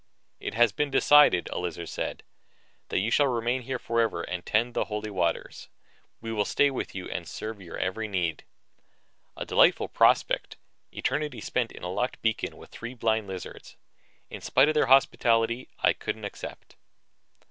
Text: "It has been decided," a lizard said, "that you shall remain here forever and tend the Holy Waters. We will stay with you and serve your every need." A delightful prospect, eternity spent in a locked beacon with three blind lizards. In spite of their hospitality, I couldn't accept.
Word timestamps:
"It 0.39 0.55
has 0.55 0.71
been 0.71 0.89
decided," 0.89 1.47
a 1.51 1.59
lizard 1.59 1.87
said, 1.87 2.23
"that 2.87 2.97
you 2.97 3.11
shall 3.11 3.27
remain 3.27 3.61
here 3.61 3.77
forever 3.77 4.23
and 4.23 4.43
tend 4.43 4.73
the 4.73 4.85
Holy 4.85 5.11
Waters. 5.11 5.69
We 6.21 6.31
will 6.33 6.43
stay 6.43 6.71
with 6.71 6.95
you 6.95 7.07
and 7.11 7.27
serve 7.27 7.61
your 7.61 7.77
every 7.77 8.07
need." 8.07 8.43
A 9.37 9.45
delightful 9.45 9.87
prospect, 9.89 10.57
eternity 10.91 11.39
spent 11.39 11.71
in 11.71 11.83
a 11.83 11.91
locked 11.91 12.19
beacon 12.23 12.57
with 12.57 12.71
three 12.71 12.95
blind 12.95 13.27
lizards. 13.27 13.77
In 14.31 14.41
spite 14.41 14.69
of 14.69 14.73
their 14.73 14.87
hospitality, 14.87 15.67
I 15.83 15.93
couldn't 15.93 16.25
accept. 16.25 16.77